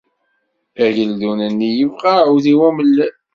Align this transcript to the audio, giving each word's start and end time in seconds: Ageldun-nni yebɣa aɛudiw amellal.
Ageldun-nni 0.85 1.69
yebɣa 1.79 2.11
aɛudiw 2.19 2.61
amellal. 2.67 3.15